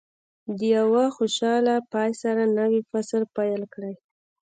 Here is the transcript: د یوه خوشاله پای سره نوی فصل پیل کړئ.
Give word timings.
د 0.57 0.59
یوه 0.77 1.03
خوشاله 1.15 1.75
پای 1.93 2.11
سره 2.21 2.41
نوی 2.57 2.81
فصل 2.91 3.21
پیل 3.35 3.61
کړئ. 3.73 3.95